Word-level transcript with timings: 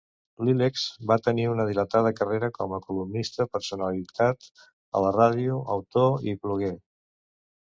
Lileks 0.45 0.83
va 1.11 1.17
tenir 1.27 1.43
una 1.49 1.65
dilatada 1.71 2.11
carrera 2.19 2.49
com 2.55 2.73
a 2.77 2.79
columnista, 2.87 3.47
personalitat 3.57 4.49
a 4.99 5.03
la 5.05 5.13
ràdio, 5.19 5.61
autor 5.77 6.27
i 6.33 6.37
bloguer. 6.47 6.75